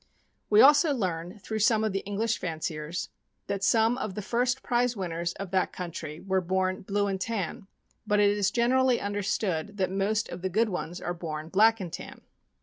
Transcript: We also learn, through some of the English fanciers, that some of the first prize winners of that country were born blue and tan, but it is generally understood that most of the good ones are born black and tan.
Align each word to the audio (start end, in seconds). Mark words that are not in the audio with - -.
We 0.49 0.61
also 0.61 0.95
learn, 0.95 1.37
through 1.43 1.59
some 1.59 1.83
of 1.83 1.93
the 1.93 1.99
English 2.07 2.39
fanciers, 2.39 3.09
that 3.45 3.63
some 3.63 3.99
of 3.99 4.15
the 4.15 4.23
first 4.23 4.63
prize 4.63 4.97
winners 4.97 5.33
of 5.33 5.51
that 5.51 5.71
country 5.71 6.19
were 6.19 6.41
born 6.41 6.81
blue 6.81 7.05
and 7.05 7.21
tan, 7.21 7.67
but 8.07 8.19
it 8.19 8.35
is 8.35 8.49
generally 8.49 8.99
understood 8.99 9.77
that 9.77 9.91
most 9.91 10.27
of 10.29 10.41
the 10.41 10.49
good 10.49 10.69
ones 10.69 10.99
are 11.01 11.13
born 11.13 11.49
black 11.49 11.79
and 11.79 11.93
tan. 11.93 12.21